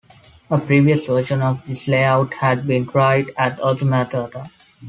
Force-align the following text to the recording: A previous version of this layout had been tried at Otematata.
A 0.49 0.57
previous 0.57 1.05
version 1.05 1.43
of 1.43 1.63
this 1.67 1.87
layout 1.87 2.33
had 2.33 2.65
been 2.65 2.87
tried 2.87 3.27
at 3.37 3.59
Otematata. 3.59 4.49